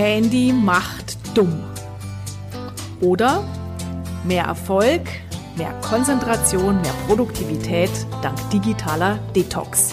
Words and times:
Handy 0.00 0.54
macht 0.54 1.18
dumm. 1.36 1.62
Oder 3.02 3.44
mehr 4.24 4.44
Erfolg, 4.44 5.02
mehr 5.58 5.74
Konzentration, 5.82 6.80
mehr 6.80 6.94
Produktivität 7.06 7.90
dank 8.22 8.38
digitaler 8.48 9.18
Detox. 9.36 9.92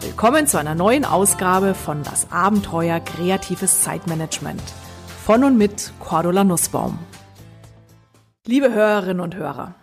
Willkommen 0.00 0.46
zu 0.46 0.58
einer 0.58 0.76
neuen 0.76 1.04
Ausgabe 1.04 1.74
von 1.74 2.04
Das 2.04 2.30
Abenteuer 2.30 3.00
Kreatives 3.00 3.82
Zeitmanagement 3.82 4.62
von 5.24 5.42
und 5.42 5.58
mit 5.58 5.92
Cordula 5.98 6.44
Nussbaum. 6.44 6.96
Liebe 8.46 8.72
Hörerinnen 8.72 9.20
und 9.20 9.34
Hörer, 9.34 9.74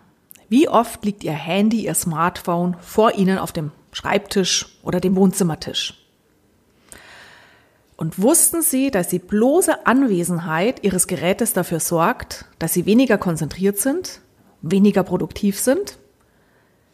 wie 0.48 0.70
oft 0.70 1.04
liegt 1.04 1.22
Ihr 1.22 1.32
Handy, 1.32 1.84
Ihr 1.84 1.94
Smartphone 1.94 2.78
vor 2.80 3.12
Ihnen 3.12 3.38
auf 3.38 3.52
dem 3.52 3.72
Schreibtisch 3.92 4.78
oder 4.82 5.00
dem 5.00 5.16
Wohnzimmertisch? 5.16 6.07
Und 7.98 8.22
wussten 8.22 8.62
Sie, 8.62 8.92
dass 8.92 9.08
die 9.08 9.18
bloße 9.18 9.84
Anwesenheit 9.84 10.84
Ihres 10.84 11.08
Gerätes 11.08 11.52
dafür 11.52 11.80
sorgt, 11.80 12.44
dass 12.60 12.72
Sie 12.72 12.86
weniger 12.86 13.18
konzentriert 13.18 13.78
sind, 13.78 14.20
weniger 14.62 15.02
produktiv 15.02 15.58
sind? 15.58 15.98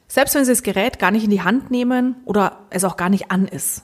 Selbst 0.08 0.34
wenn 0.34 0.46
Sie 0.46 0.52
das 0.52 0.62
Gerät 0.62 0.98
gar 0.98 1.10
nicht 1.10 1.24
in 1.24 1.30
die 1.30 1.42
Hand 1.42 1.70
nehmen 1.70 2.16
oder 2.24 2.60
es 2.70 2.84
auch 2.84 2.96
gar 2.96 3.10
nicht 3.10 3.30
an 3.30 3.46
ist. 3.46 3.82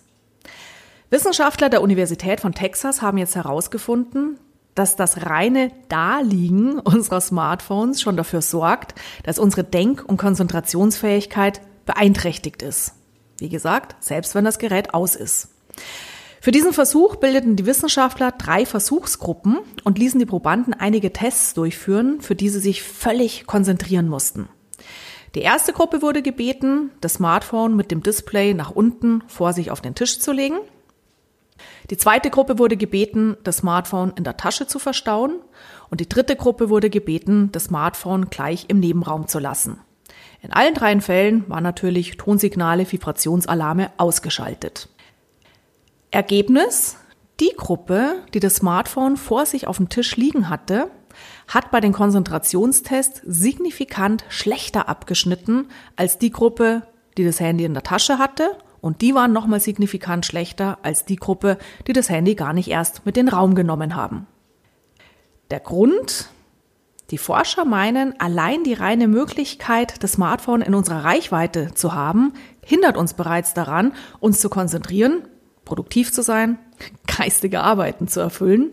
Wissenschaftler 1.11 1.69
der 1.69 1.83
Universität 1.83 2.41
von 2.41 2.55
Texas 2.55 3.03
haben 3.03 3.19
jetzt 3.19 3.37
herausgefunden, 3.37 4.39
dass 4.75 4.97
das 4.97 5.27
reine 5.27 5.73
Daliegen 5.91 6.79
unserer 6.79 7.21
Smartphones 7.21 8.01
schon 8.01 8.17
dafür 8.17 8.41
sorgt, 8.41 8.95
dass 9.25 9.39
unsere 9.39 9.65
Denk- 9.65 10.09
und 10.09 10.17
Konzentrationsfähigkeit 10.17 11.61
beeinträchtigt 11.85 12.63
ist. 12.63 12.95
Wie 13.37 13.51
gesagt, 13.51 14.03
selbst 14.03 14.35
wenn 14.35 14.47
das 14.47 14.59
Gerät 14.59 14.95
aus 14.95 15.17
ist. 15.17 15.49
Für 16.43 16.53
diesen 16.53 16.73
Versuch 16.73 17.17
bildeten 17.17 17.57
die 17.57 17.67
Wissenschaftler 17.67 18.33
drei 18.33 18.65
Versuchsgruppen 18.65 19.59
und 19.85 19.99
ließen 19.99 20.19
die 20.19 20.25
Probanden 20.25 20.73
einige 20.73 21.13
Tests 21.13 21.53
durchführen, 21.53 22.23
für 22.23 22.35
die 22.35 22.49
sie 22.49 22.61
sich 22.61 22.83
völlig 22.83 23.47
konzentrieren 23.47 24.09
mussten. 24.09 24.49
Die 25.35 25.43
erste 25.43 25.75
Gruppe 25.75 26.01
wurde 26.01 26.23
gebeten, 26.23 26.93
das 27.03 27.15
Smartphone 27.15 27.77
mit 27.77 27.91
dem 27.91 28.03
Display 28.03 28.55
nach 28.55 28.71
unten 28.71 29.23
vor 29.27 29.53
sich 29.53 29.71
auf 29.71 29.83
den 29.83 29.95
Tisch 29.95 30.19
zu 30.19 30.33
legen. 30.33 30.57
Die 31.91 31.99
zweite 31.99 32.31
Gruppe 32.31 32.59
wurde 32.59 32.79
gebeten, 32.79 33.37
das 33.45 33.59
Smartphone 33.59 34.15
in 34.17 34.25
der 34.25 34.39
Tasche 34.39 34.67
zu 34.67 34.79
verstauen. 34.79 35.41
Und 35.91 36.01
die 36.01 36.09
dritte 36.09 36.37
Gruppe 36.37 36.71
wurde 36.71 36.89
gebeten, 36.89 37.51
das 37.53 37.65
Smartphone 37.65 38.31
gleich 38.31 38.65
im 38.69 38.81
Nebenraum 38.81 39.29
zu 39.29 39.41
lassen. 39.41 39.79
In 40.41 40.53
allen 40.53 40.73
drei 40.73 40.99
Fällen 41.01 41.45
waren 41.49 41.65
natürlich 41.65 42.17
Tonsignale, 42.17 42.91
Vibrationsalarme 42.91 43.91
ausgeschaltet. 43.99 44.89
Ergebnis? 46.11 46.97
Die 47.39 47.53
Gruppe, 47.57 48.17
die 48.35 48.41
das 48.41 48.57
Smartphone 48.57 49.17
vor 49.17 49.47
sich 49.47 49.67
auf 49.67 49.77
dem 49.77 49.89
Tisch 49.89 50.17
liegen 50.17 50.49
hatte, 50.49 50.91
hat 51.47 51.71
bei 51.71 51.81
den 51.81 51.93
Konzentrationstests 51.93 53.23
signifikant 53.25 54.25
schlechter 54.29 54.89
abgeschnitten 54.89 55.69
als 55.97 56.19
die 56.19 56.31
Gruppe, 56.31 56.83
die 57.17 57.25
das 57.25 57.39
Handy 57.39 57.65
in 57.65 57.75
der 57.75 57.85
Tasche 57.85 58.19
hatte. 58.19 58.57
Und 58.81 59.03
die 59.03 59.15
waren 59.15 59.33
nochmal 59.33 59.61
signifikant 59.61 60.27
schlechter 60.27 60.79
als 60.83 61.05
die 61.05 61.17
Gruppe, 61.17 61.59
die 61.87 61.93
das 61.93 62.09
Handy 62.09 62.35
gar 62.35 62.55
nicht 62.55 62.69
erst 62.69 63.07
mit 63.07 63.17
in 63.17 63.27
den 63.27 63.35
Raum 63.35 63.55
genommen 63.55 63.95
haben. 63.95 64.27
Der 65.51 65.61
Grund? 65.61 66.29
Die 67.11 67.19
Forscher 67.19 67.65
meinen, 67.65 68.19
allein 68.21 68.65
die 68.65 68.75
reine 68.75 69.09
Möglichkeit, 69.09 70.03
das 70.03 70.13
Smartphone 70.13 70.63
in 70.63 70.75
unserer 70.75 71.05
Reichweite 71.05 71.75
zu 71.75 71.95
haben, 71.95 72.33
hindert 72.65 72.97
uns 72.97 73.15
bereits 73.15 73.55
daran, 73.55 73.93
uns 74.21 74.41
zu 74.41 74.49
konzentrieren 74.49 75.23
produktiv 75.71 76.13
zu 76.13 76.23
sein, 76.23 76.59
geistige 77.07 77.61
Arbeiten 77.61 78.09
zu 78.09 78.19
erfüllen. 78.19 78.71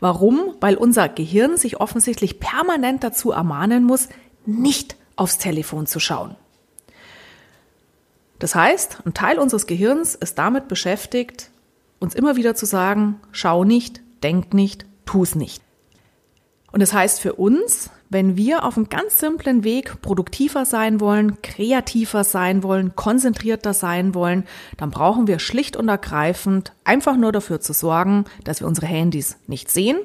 Warum? 0.00 0.56
Weil 0.60 0.74
unser 0.74 1.08
Gehirn 1.08 1.56
sich 1.56 1.80
offensichtlich 1.80 2.40
permanent 2.40 3.04
dazu 3.04 3.30
ermahnen 3.30 3.84
muss, 3.84 4.08
nicht 4.46 4.96
aufs 5.14 5.38
Telefon 5.38 5.86
zu 5.86 6.00
schauen. 6.00 6.34
Das 8.40 8.56
heißt, 8.56 8.98
ein 9.06 9.14
Teil 9.14 9.38
unseres 9.38 9.68
Gehirns 9.68 10.16
ist 10.16 10.38
damit 10.38 10.66
beschäftigt, 10.66 11.50
uns 12.00 12.16
immer 12.16 12.34
wieder 12.34 12.56
zu 12.56 12.66
sagen, 12.66 13.20
schau 13.30 13.62
nicht, 13.62 14.00
denk 14.24 14.52
nicht, 14.52 14.86
tu 15.06 15.22
es 15.22 15.36
nicht. 15.36 15.62
Und 16.72 16.80
das 16.80 16.92
heißt 16.92 17.20
für 17.20 17.34
uns, 17.34 17.90
wenn 18.10 18.36
wir 18.36 18.64
auf 18.64 18.76
einem 18.76 18.88
ganz 18.88 19.18
simplen 19.18 19.62
Weg 19.62 20.02
produktiver 20.02 20.64
sein 20.66 21.00
wollen, 21.00 21.40
kreativer 21.42 22.24
sein 22.24 22.64
wollen, 22.64 22.96
konzentrierter 22.96 23.72
sein 23.72 24.14
wollen, 24.14 24.44
dann 24.76 24.90
brauchen 24.90 25.28
wir 25.28 25.38
schlicht 25.38 25.76
und 25.76 25.88
ergreifend 25.88 26.72
einfach 26.84 27.16
nur 27.16 27.30
dafür 27.30 27.60
zu 27.60 27.72
sorgen, 27.72 28.24
dass 28.42 28.60
wir 28.60 28.66
unsere 28.66 28.88
Handys 28.88 29.38
nicht 29.46 29.70
sehen. 29.70 29.98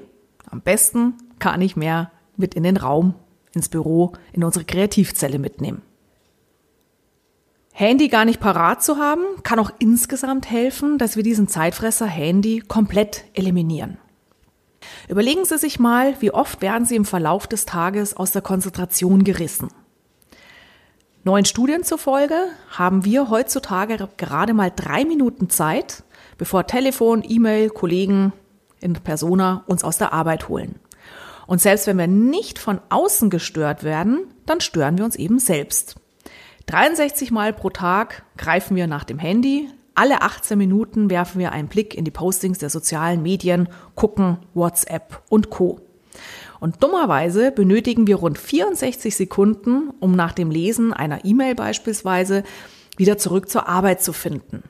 Am 0.50 0.62
besten 0.62 1.16
gar 1.40 1.58
nicht 1.58 1.76
mehr 1.76 2.12
mit 2.38 2.54
in 2.54 2.64
den 2.64 2.78
Raum, 2.78 3.16
ins 3.54 3.70
Büro, 3.70 4.14
in 4.34 4.44
unsere 4.44 4.66
Kreativzelle 4.66 5.40
mitnehmen. 5.40 5.82
Handy 7.74 8.08
gar 8.08 8.24
nicht 8.24 8.40
parat 8.40 8.84
zu 8.84 8.98
haben, 8.98 9.24
kann 9.44 9.60
auch 9.60 9.72
insgesamt 9.80 10.50
helfen, 10.50 10.98
dass 10.98 11.16
wir 11.16 11.24
diesen 11.24 11.48
Zeitfresser 11.48 12.06
Handy 12.06 12.64
komplett 12.66 13.26
eliminieren. 13.34 13.98
Überlegen 15.08 15.46
Sie 15.46 15.58
sich 15.58 15.80
mal, 15.80 16.16
wie 16.20 16.32
oft 16.32 16.62
werden 16.62 16.86
Sie 16.86 16.96
im 16.96 17.06
Verlauf 17.06 17.48
des 17.48 17.66
Tages 17.66 18.16
aus 18.16 18.32
der 18.32 18.42
Konzentration 18.42 19.24
gerissen. 19.24 19.70
Neuen 21.24 21.46
Studien 21.46 21.84
zufolge 21.84 22.36
haben 22.70 23.04
wir 23.04 23.30
heutzutage 23.30 24.08
gerade 24.18 24.54
mal 24.54 24.72
drei 24.76 25.06
Minuten 25.06 25.50
Zeit, 25.50 26.04
bevor 26.38 26.68
Telefon, 26.68 27.24
E-Mail, 27.28 27.70
Kollegen 27.70 28.32
in 28.80 28.94
Persona 28.94 29.64
uns 29.66 29.84
aus 29.84 29.98
der 29.98 30.14
Arbeit 30.14 30.50
holen. 30.50 30.76
Und 31.48 31.62
selbst 31.62 31.88
wenn 31.88 31.98
wir 31.98 32.08
nicht 32.08 32.60
von 32.60 32.80
außen 32.90 33.30
gestört 33.30 33.84
werden, 33.84 34.20
dann 34.46 34.62
stören 34.62 34.98
wir 34.98 35.06
uns 35.06 35.16
eben 35.16 35.40
selbst. 35.40 35.96
63 36.68 37.32
Mal 37.32 37.54
pro 37.54 37.70
Tag 37.70 38.24
greifen 38.38 38.76
wir 38.76 38.88
nach 38.88 39.04
dem 39.04 39.20
Handy, 39.20 39.70
alle 39.96 40.22
18 40.22 40.58
Minuten 40.58 41.10
werfen 41.10 41.40
wir 41.40 41.52
einen 41.52 41.68
Blick 41.68 41.96
in 41.96 42.06
die 42.06 42.12
Postings 42.12 42.60
der 42.60 42.70
sozialen 42.70 43.22
Medien, 43.22 43.70
gucken 43.96 44.38
WhatsApp 44.54 45.22
und 45.30 45.50
Co. 45.50 45.80
Und 46.60 46.84
dummerweise 46.84 47.52
benötigen 47.52 48.08
wir 48.08 48.18
rund 48.18 48.38
64 48.38 49.16
Sekunden, 49.16 49.92
um 50.00 50.14
nach 50.14 50.34
dem 50.34 50.52
Lesen 50.52 50.94
einer 50.94 51.26
E-Mail 51.26 51.56
beispielsweise 51.56 52.44
wieder 52.98 53.18
zurück 53.18 53.50
zur 53.50 53.68
Arbeit 53.68 54.02
zu 54.02 54.14
finden. 54.14 54.64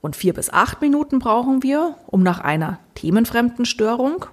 Und 0.00 0.16
vier 0.16 0.32
bis 0.32 0.50
acht 0.50 0.80
Minuten 0.80 1.18
brauchen 1.18 1.62
wir, 1.62 1.96
um 2.06 2.22
nach 2.22 2.40
einer 2.40 2.78
themenfremden 2.94 3.64
Störung, 3.64 4.26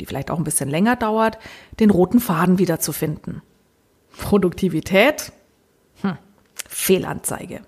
die 0.00 0.06
vielleicht 0.06 0.30
auch 0.30 0.38
ein 0.38 0.44
bisschen 0.44 0.68
länger 0.68 0.96
dauert, 0.96 1.38
den 1.78 1.90
roten 1.90 2.20
Faden 2.20 2.58
wiederzufinden. 2.58 3.42
Produktivität? 4.18 5.32
Hm, 6.02 6.18
Fehlanzeige. 6.68 7.62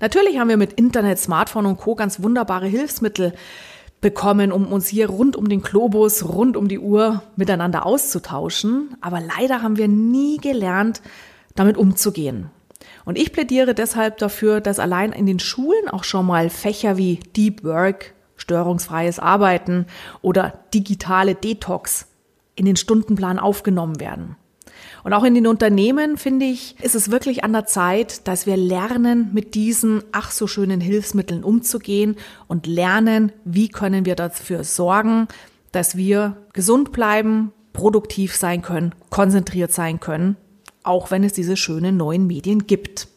Natürlich 0.00 0.38
haben 0.38 0.48
wir 0.48 0.56
mit 0.56 0.74
Internet, 0.74 1.18
Smartphone 1.18 1.66
und 1.66 1.78
Co. 1.78 1.94
ganz 1.94 2.22
wunderbare 2.22 2.66
Hilfsmittel 2.66 3.32
bekommen, 4.00 4.52
um 4.52 4.66
uns 4.66 4.86
hier 4.86 5.08
rund 5.08 5.36
um 5.36 5.48
den 5.48 5.62
Globus, 5.62 6.28
rund 6.28 6.56
um 6.56 6.68
die 6.68 6.78
Uhr 6.78 7.22
miteinander 7.36 7.84
auszutauschen. 7.84 8.96
Aber 9.00 9.20
leider 9.20 9.62
haben 9.62 9.76
wir 9.76 9.88
nie 9.88 10.36
gelernt, 10.36 11.02
damit 11.56 11.76
umzugehen. 11.76 12.50
Und 13.04 13.18
ich 13.18 13.32
plädiere 13.32 13.74
deshalb 13.74 14.18
dafür, 14.18 14.60
dass 14.60 14.78
allein 14.78 15.12
in 15.12 15.26
den 15.26 15.40
Schulen 15.40 15.88
auch 15.88 16.04
schon 16.04 16.26
mal 16.26 16.50
Fächer 16.50 16.96
wie 16.96 17.20
Deep 17.36 17.64
Work, 17.64 18.14
störungsfreies 18.36 19.18
Arbeiten 19.18 19.86
oder 20.22 20.60
digitale 20.72 21.34
Detox 21.34 22.06
in 22.54 22.66
den 22.66 22.76
Stundenplan 22.76 23.38
aufgenommen 23.38 23.98
werden. 23.98 24.36
Und 25.04 25.12
auch 25.12 25.24
in 25.24 25.34
den 25.34 25.46
Unternehmen, 25.46 26.16
finde 26.16 26.46
ich, 26.46 26.76
ist 26.82 26.94
es 26.94 27.10
wirklich 27.10 27.44
an 27.44 27.52
der 27.52 27.66
Zeit, 27.66 28.26
dass 28.28 28.46
wir 28.46 28.56
lernen, 28.56 29.30
mit 29.32 29.54
diesen 29.54 30.02
ach 30.12 30.30
so 30.30 30.46
schönen 30.46 30.80
Hilfsmitteln 30.80 31.44
umzugehen 31.44 32.16
und 32.46 32.66
lernen, 32.66 33.32
wie 33.44 33.68
können 33.68 34.04
wir 34.04 34.16
dafür 34.16 34.64
sorgen, 34.64 35.28
dass 35.72 35.96
wir 35.96 36.36
gesund 36.52 36.92
bleiben, 36.92 37.52
produktiv 37.72 38.34
sein 38.34 38.62
können, 38.62 38.94
konzentriert 39.10 39.72
sein 39.72 40.00
können, 40.00 40.36
auch 40.82 41.10
wenn 41.10 41.22
es 41.22 41.32
diese 41.32 41.56
schönen 41.56 41.96
neuen 41.96 42.26
Medien 42.26 42.66
gibt. 42.66 43.08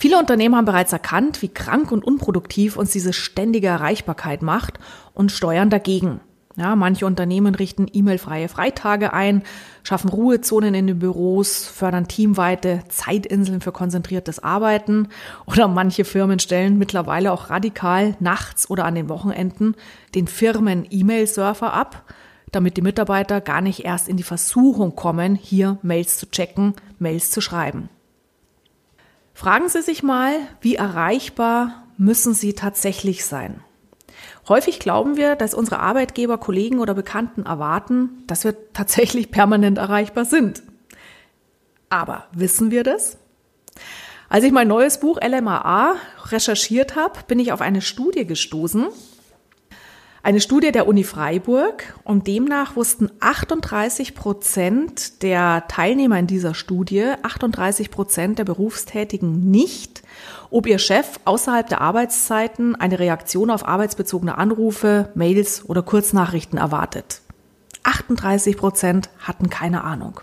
Viele 0.00 0.16
Unternehmen 0.16 0.54
haben 0.54 0.64
bereits 0.64 0.92
erkannt, 0.92 1.42
wie 1.42 1.48
krank 1.48 1.90
und 1.90 2.04
unproduktiv 2.04 2.76
uns 2.76 2.92
diese 2.92 3.12
ständige 3.12 3.66
Erreichbarkeit 3.66 4.42
macht 4.42 4.78
und 5.12 5.32
steuern 5.32 5.70
dagegen. 5.70 6.20
Ja, 6.58 6.74
manche 6.74 7.06
Unternehmen 7.06 7.54
richten 7.54 7.86
E-Mail-freie 7.92 8.48
Freitage 8.48 9.12
ein, 9.12 9.44
schaffen 9.84 10.10
Ruhezonen 10.10 10.74
in 10.74 10.88
den 10.88 10.98
Büros, 10.98 11.68
fördern 11.68 12.08
teamweite 12.08 12.82
Zeitinseln 12.88 13.60
für 13.60 13.70
konzentriertes 13.70 14.42
Arbeiten 14.42 15.06
oder 15.46 15.68
manche 15.68 16.04
Firmen 16.04 16.40
stellen 16.40 16.76
mittlerweile 16.76 17.30
auch 17.30 17.48
radikal 17.48 18.16
nachts 18.18 18.68
oder 18.68 18.86
an 18.86 18.96
den 18.96 19.08
Wochenenden 19.08 19.76
den 20.16 20.26
Firmen 20.26 20.84
E-Mail-Surfer 20.90 21.72
ab, 21.72 22.12
damit 22.50 22.76
die 22.76 22.82
Mitarbeiter 22.82 23.40
gar 23.40 23.60
nicht 23.60 23.84
erst 23.84 24.08
in 24.08 24.16
die 24.16 24.24
Versuchung 24.24 24.96
kommen, 24.96 25.36
hier 25.36 25.78
Mails 25.82 26.18
zu 26.18 26.28
checken, 26.28 26.74
Mails 26.98 27.30
zu 27.30 27.40
schreiben. 27.40 27.88
Fragen 29.32 29.68
Sie 29.68 29.82
sich 29.82 30.02
mal, 30.02 30.34
wie 30.60 30.74
erreichbar 30.74 31.84
müssen 31.98 32.34
Sie 32.34 32.54
tatsächlich 32.54 33.24
sein? 33.24 33.60
Häufig 34.48 34.78
glauben 34.78 35.16
wir, 35.16 35.36
dass 35.36 35.52
unsere 35.52 35.80
Arbeitgeber, 35.80 36.38
Kollegen 36.38 36.80
oder 36.80 36.94
Bekannten 36.94 37.44
erwarten, 37.44 38.22
dass 38.26 38.44
wir 38.44 38.72
tatsächlich 38.72 39.30
permanent 39.30 39.76
erreichbar 39.76 40.24
sind. 40.24 40.62
Aber 41.90 42.26
wissen 42.32 42.70
wir 42.70 42.82
das? 42.82 43.18
Als 44.30 44.44
ich 44.44 44.52
mein 44.52 44.68
neues 44.68 45.00
Buch 45.00 45.18
LMAA 45.22 45.96
recherchiert 46.26 46.96
habe, 46.96 47.20
bin 47.26 47.38
ich 47.38 47.52
auf 47.52 47.60
eine 47.60 47.82
Studie 47.82 48.26
gestoßen. 48.26 48.88
Eine 50.28 50.42
Studie 50.42 50.72
der 50.72 50.86
Uni 50.86 51.04
Freiburg 51.04 51.98
und 52.04 52.26
demnach 52.26 52.76
wussten 52.76 53.10
38 53.18 54.14
Prozent 54.14 55.22
der 55.22 55.66
Teilnehmer 55.68 56.18
in 56.18 56.26
dieser 56.26 56.52
Studie, 56.52 57.14
38 57.22 57.90
Prozent 57.90 58.38
der 58.38 58.44
Berufstätigen 58.44 59.50
nicht, 59.50 60.02
ob 60.50 60.66
ihr 60.66 60.78
Chef 60.78 61.18
außerhalb 61.24 61.66
der 61.66 61.80
Arbeitszeiten 61.80 62.76
eine 62.76 62.98
Reaktion 62.98 63.50
auf 63.50 63.66
arbeitsbezogene 63.66 64.36
Anrufe, 64.36 65.10
Mails 65.14 65.64
oder 65.64 65.80
Kurznachrichten 65.80 66.58
erwartet. 66.58 67.22
38 67.84 68.58
Prozent 68.58 69.08
hatten 69.20 69.48
keine 69.48 69.82
Ahnung. 69.82 70.20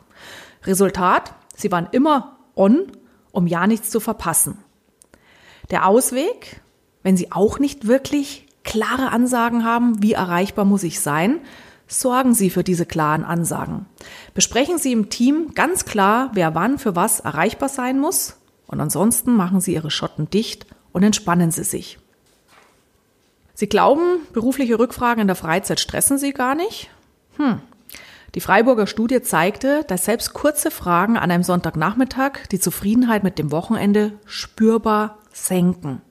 Resultat, 0.65 1.33
sie 1.55 1.71
waren 1.71 1.87
immer 1.91 2.37
on 2.53 2.91
um 3.31 3.47
ja 3.47 3.65
nichts 3.65 3.89
zu 3.89 3.99
verpassen. 3.99 4.59
Der 5.71 5.87
Ausweg, 5.87 6.61
wenn 7.01 7.17
Sie 7.17 7.31
auch 7.31 7.57
nicht 7.57 7.87
wirklich 7.87 8.44
klare 8.65 9.12
Ansagen 9.12 9.63
haben, 9.63 10.01
wie 10.03 10.13
erreichbar 10.13 10.65
muss 10.65 10.83
ich 10.83 11.00
sein, 11.00 11.39
sorgen 11.88 12.33
Sie 12.33 12.50
für 12.50 12.63
diese 12.63 12.85
klaren 12.85 13.23
Ansagen. 13.23 13.85
Besprechen 14.33 14.77
Sie 14.77 14.91
im 14.91 15.09
Team 15.09 15.53
ganz 15.56 15.85
klar, 15.85 16.31
wer 16.33 16.56
wann 16.56 16.77
für 16.77 16.95
was 16.95 17.21
erreichbar 17.21 17.69
sein 17.69 18.00
muss 18.00 18.38
und 18.67 18.81
ansonsten 18.81 19.35
machen 19.35 19.62
Sie 19.62 19.73
Ihre 19.73 19.91
Schotten 19.91 20.29
dicht 20.29 20.65
und 20.91 21.03
entspannen 21.03 21.51
Sie 21.51 21.63
sich. 21.63 22.00
Sie 23.53 23.67
glauben, 23.67 24.19
berufliche 24.33 24.77
Rückfragen 24.77 25.21
in 25.21 25.27
der 25.27 25.38
Freizeit 25.38 25.79
stressen 25.79 26.17
Sie 26.17 26.33
gar 26.33 26.56
nicht? 26.56 26.89
Hm, 27.38 27.62
die 28.35 28.41
Freiburger 28.41 28.85
Studie 28.85 29.21
zeigte, 29.21 29.85
dass 29.88 30.03
selbst 30.03 30.33
kurze 30.33 30.69
Fragen 30.69 31.15
an 31.15 31.31
einem 31.31 31.44
Sonntagnachmittag 31.44 32.47
die 32.51 32.59
Zufriedenheit 32.59 33.23
mit 33.23 33.39
dem 33.39 33.51
Wochenende 33.51 34.12
spürbar 34.25 35.19
senken. 35.31 36.01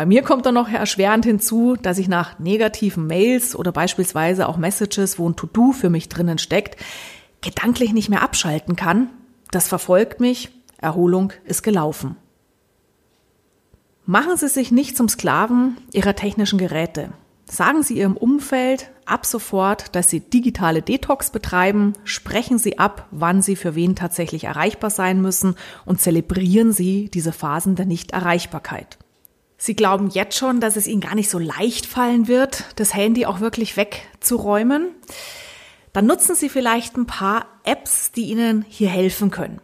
Bei 0.00 0.06
mir 0.06 0.22
kommt 0.22 0.46
dann 0.46 0.54
noch 0.54 0.70
erschwerend 0.70 1.26
hinzu, 1.26 1.76
dass 1.76 1.98
ich 1.98 2.08
nach 2.08 2.38
negativen 2.38 3.06
Mails 3.06 3.54
oder 3.54 3.70
beispielsweise 3.70 4.48
auch 4.48 4.56
Messages, 4.56 5.18
wo 5.18 5.28
ein 5.28 5.36
To-Do 5.36 5.72
für 5.72 5.90
mich 5.90 6.08
drinnen 6.08 6.38
steckt, 6.38 6.82
gedanklich 7.42 7.92
nicht 7.92 8.08
mehr 8.08 8.22
abschalten 8.22 8.76
kann. 8.76 9.10
Das 9.50 9.68
verfolgt 9.68 10.18
mich. 10.18 10.48
Erholung 10.78 11.34
ist 11.44 11.62
gelaufen. 11.62 12.16
Machen 14.06 14.38
Sie 14.38 14.48
sich 14.48 14.72
nicht 14.72 14.96
zum 14.96 15.06
Sklaven 15.10 15.76
Ihrer 15.92 16.16
technischen 16.16 16.58
Geräte. 16.58 17.12
Sagen 17.44 17.82
Sie 17.82 17.98
Ihrem 17.98 18.16
Umfeld 18.16 18.90
ab 19.04 19.26
sofort, 19.26 19.94
dass 19.94 20.08
Sie 20.08 20.20
digitale 20.20 20.80
Detox 20.80 21.28
betreiben, 21.28 21.92
sprechen 22.04 22.56
Sie 22.56 22.78
ab, 22.78 23.06
wann 23.10 23.42
Sie 23.42 23.54
für 23.54 23.74
wen 23.74 23.96
tatsächlich 23.96 24.44
erreichbar 24.44 24.88
sein 24.88 25.20
müssen 25.20 25.56
und 25.84 26.00
zelebrieren 26.00 26.72
Sie 26.72 27.10
diese 27.10 27.32
Phasen 27.32 27.76
der 27.76 27.84
Nichterreichbarkeit. 27.84 28.96
Sie 29.62 29.76
glauben 29.76 30.08
jetzt 30.08 30.38
schon, 30.38 30.58
dass 30.58 30.76
es 30.76 30.86
Ihnen 30.86 31.02
gar 31.02 31.14
nicht 31.14 31.28
so 31.28 31.38
leicht 31.38 31.84
fallen 31.84 32.28
wird, 32.28 32.64
das 32.76 32.94
Handy 32.94 33.26
auch 33.26 33.40
wirklich 33.40 33.76
wegzuräumen. 33.76 34.94
Dann 35.92 36.06
nutzen 36.06 36.34
Sie 36.34 36.48
vielleicht 36.48 36.96
ein 36.96 37.04
paar 37.04 37.44
Apps, 37.64 38.10
die 38.10 38.30
Ihnen 38.30 38.64
hier 38.66 38.88
helfen 38.88 39.30
können. 39.30 39.60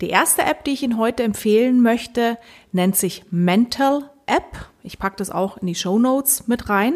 Die 0.00 0.10
erste 0.10 0.42
App, 0.42 0.62
die 0.62 0.70
ich 0.70 0.84
Ihnen 0.84 0.96
heute 0.96 1.24
empfehlen 1.24 1.82
möchte, 1.82 2.38
nennt 2.70 2.94
sich 2.94 3.24
Mental 3.32 4.08
App. 4.26 4.68
Ich 4.84 5.00
packe 5.00 5.16
das 5.16 5.30
auch 5.30 5.56
in 5.56 5.66
die 5.66 5.74
Show 5.74 5.98
Notes 5.98 6.46
mit 6.46 6.68
rein. 6.68 6.94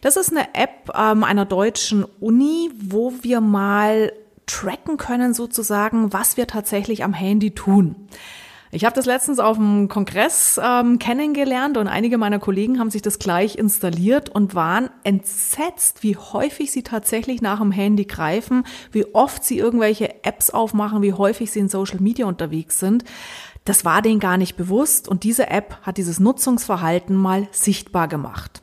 Das 0.00 0.16
ist 0.16 0.30
eine 0.30 0.54
App 0.54 0.90
ähm, 0.98 1.24
einer 1.24 1.44
deutschen 1.44 2.06
Uni, 2.20 2.70
wo 2.74 3.12
wir 3.20 3.42
mal 3.42 4.14
tracken 4.46 4.96
können 4.96 5.34
sozusagen, 5.34 6.14
was 6.14 6.38
wir 6.38 6.46
tatsächlich 6.46 7.04
am 7.04 7.12
Handy 7.12 7.50
tun. 7.50 8.08
Ich 8.74 8.86
habe 8.86 8.96
das 8.96 9.04
letztens 9.04 9.38
auf 9.38 9.58
dem 9.58 9.88
Kongress 9.88 10.58
ähm, 10.62 10.98
kennengelernt 10.98 11.76
und 11.76 11.88
einige 11.88 12.16
meiner 12.16 12.38
Kollegen 12.38 12.78
haben 12.78 12.88
sich 12.88 13.02
das 13.02 13.18
gleich 13.18 13.58
installiert 13.58 14.30
und 14.30 14.54
waren 14.54 14.88
entsetzt, 15.04 16.02
wie 16.02 16.16
häufig 16.16 16.72
sie 16.72 16.82
tatsächlich 16.82 17.42
nach 17.42 17.58
dem 17.58 17.70
Handy 17.70 18.06
greifen, 18.06 18.64
wie 18.90 19.14
oft 19.14 19.44
sie 19.44 19.58
irgendwelche 19.58 20.24
Apps 20.24 20.48
aufmachen, 20.48 21.02
wie 21.02 21.12
häufig 21.12 21.50
sie 21.50 21.58
in 21.58 21.68
Social 21.68 22.00
Media 22.00 22.24
unterwegs 22.24 22.80
sind. 22.80 23.04
Das 23.66 23.84
war 23.84 24.00
denen 24.00 24.20
gar 24.20 24.38
nicht 24.38 24.56
bewusst 24.56 25.06
und 25.06 25.22
diese 25.24 25.50
App 25.50 25.76
hat 25.82 25.98
dieses 25.98 26.18
Nutzungsverhalten 26.18 27.14
mal 27.14 27.48
sichtbar 27.52 28.08
gemacht. 28.08 28.61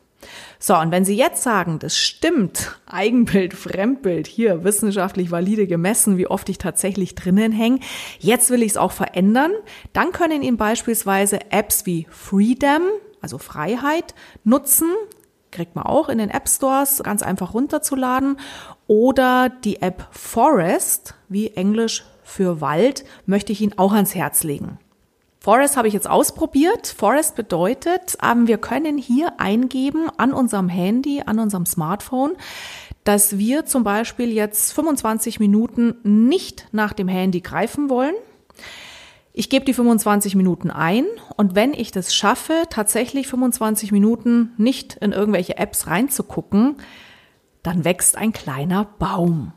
So, 0.60 0.78
und 0.78 0.92
wenn 0.92 1.06
Sie 1.06 1.16
jetzt 1.16 1.44
sagen, 1.44 1.80
das 1.80 1.98
stimmt, 1.98 2.80
Eigenbild, 2.86 3.54
Fremdbild, 3.54 4.28
hier 4.28 4.64
wissenschaftlich 4.64 5.32
valide 5.32 5.68
gemessen, 5.68 6.18
wie 6.18 6.28
oft 6.28 6.50
ich 6.50 6.58
tatsächlich 6.58 7.16
drinnen 7.16 7.52
hänge, 7.52 7.80
jetzt 8.20 8.50
will 8.50 8.64
ich 8.64 8.72
es 8.72 8.78
auch 8.78 8.92
verändern, 8.92 9.52
dann 9.94 10.12
können 10.12 10.42
Ihnen 10.42 10.58
beispielsweise 10.58 11.52
Apps 11.52 11.86
wie 11.86 12.08
Freedom, 12.10 12.84
also 13.22 13.38
Freiheit, 13.38 14.14
nutzen, 14.44 14.90
kriegt 15.52 15.76
man 15.76 15.86
auch 15.86 16.10
in 16.10 16.18
den 16.18 16.30
App 16.30 16.48
Stores 16.48 17.02
ganz 17.04 17.24
einfach 17.24 17.54
runterzuladen, 17.54 18.38
oder 18.88 19.50
die 19.50 19.82
App 19.82 20.08
Forest, 20.12 21.16
wie 21.28 21.52
Englisch 21.52 22.04
für 22.24 22.62
Wald, 22.62 23.06
möchte 23.26 23.52
ich 23.52 23.62
Ihnen 23.62 23.78
auch 23.78 23.94
ans 23.94 24.16
Herz 24.16 24.44
legen. 24.44 24.80
Forest 25.42 25.78
habe 25.78 25.88
ich 25.88 25.94
jetzt 25.94 26.10
ausprobiert. 26.10 26.88
Forest 26.88 27.36
bedeutet, 27.36 28.18
ähm, 28.24 28.48
wir 28.48 28.58
können 28.58 28.98
hier 28.98 29.40
eingeben 29.40 30.10
an 30.18 30.34
unserem 30.34 30.68
Handy, 30.68 31.24
an 31.26 31.40
unserem 31.40 31.66
Smartphone, 31.66 32.36
dass 33.06 33.38
wir 33.38 33.66
zum 33.66 33.84
Beispiel 33.84 34.32
jetzt 34.32 34.74
25 34.74 35.40
Minuten 35.40 35.96
nicht 36.04 36.68
nach 36.72 36.92
dem 36.92 37.08
Handy 37.08 37.40
greifen 37.40 37.90
wollen. 37.90 38.16
Ich 39.32 39.50
gebe 39.50 39.64
die 39.64 39.74
25 39.74 40.36
Minuten 40.36 40.70
ein 40.70 41.06
und 41.38 41.56
wenn 41.56 41.74
ich 41.74 41.92
das 41.92 42.14
schaffe, 42.14 42.64
tatsächlich 42.70 43.28
25 43.28 43.94
Minuten 43.94 44.52
nicht 44.58 44.96
in 44.96 45.14
irgendwelche 45.14 45.58
Apps 45.58 45.88
reinzugucken, 45.88 46.76
dann 47.64 47.86
wächst 47.86 48.18
ein 48.18 48.34
kleiner 48.34 48.86
Baum. 49.00 49.54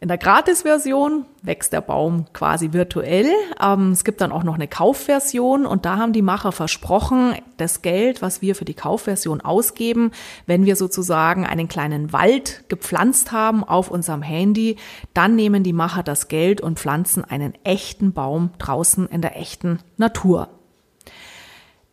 In 0.00 0.06
der 0.06 0.18
Gratis-Version 0.18 1.24
wächst 1.42 1.72
der 1.72 1.80
Baum 1.80 2.26
quasi 2.32 2.72
virtuell. 2.72 3.32
Ähm, 3.60 3.90
es 3.90 4.04
gibt 4.04 4.20
dann 4.20 4.30
auch 4.30 4.44
noch 4.44 4.54
eine 4.54 4.68
Kaufversion 4.68 5.66
und 5.66 5.86
da 5.86 5.96
haben 5.96 6.12
die 6.12 6.22
Macher 6.22 6.52
versprochen, 6.52 7.34
das 7.56 7.82
Geld, 7.82 8.22
was 8.22 8.40
wir 8.40 8.54
für 8.54 8.64
die 8.64 8.74
Kaufversion 8.74 9.40
ausgeben, 9.40 10.12
wenn 10.46 10.66
wir 10.66 10.76
sozusagen 10.76 11.44
einen 11.44 11.66
kleinen 11.66 12.12
Wald 12.12 12.62
gepflanzt 12.68 13.32
haben 13.32 13.64
auf 13.64 13.90
unserem 13.90 14.22
Handy, 14.22 14.76
dann 15.14 15.34
nehmen 15.34 15.64
die 15.64 15.72
Macher 15.72 16.04
das 16.04 16.28
Geld 16.28 16.60
und 16.60 16.78
pflanzen 16.78 17.24
einen 17.24 17.54
echten 17.64 18.12
Baum 18.12 18.50
draußen 18.58 19.08
in 19.08 19.20
der 19.20 19.36
echten 19.36 19.80
Natur. 19.96 20.57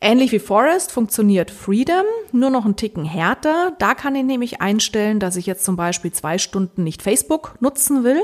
Ähnlich 0.01 0.31
wie 0.31 0.39
Forest 0.39 0.91
funktioniert 0.91 1.49
Freedom, 1.51 2.05
nur 2.31 2.49
noch 2.49 2.65
einen 2.65 2.75
Ticken 2.75 3.05
härter. 3.05 3.73
Da 3.79 3.95
kann 3.95 4.15
ich 4.15 4.23
nämlich 4.23 4.61
einstellen, 4.61 5.19
dass 5.19 5.35
ich 5.35 5.45
jetzt 5.45 5.65
zum 5.65 5.75
Beispiel 5.75 6.11
zwei 6.11 6.37
Stunden 6.37 6.83
nicht 6.83 7.01
Facebook 7.01 7.55
nutzen 7.59 8.03
will. 8.03 8.21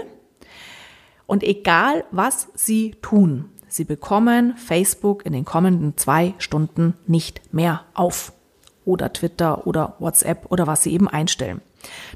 Und 1.26 1.44
egal, 1.44 2.04
was 2.12 2.50
Sie 2.56 2.96
tun, 3.02 3.50
Sie 3.68 3.86
bekommen 3.86 4.58
Facebook 4.58 5.26
in 5.26 5.32
den 5.32 5.46
kommenden 5.46 5.96
zwei 5.96 6.34
Stunden 6.40 6.94
nicht 7.08 7.54
mehr 7.54 7.86
auf. 7.94 8.34
Oder 8.84 9.14
Twitter 9.14 9.66
oder 9.66 9.96
WhatsApp 10.00 10.52
oder 10.52 10.68
was 10.68 10.84
Sie 10.84 10.92
eben 10.92 11.08
einstellen. 11.08 11.62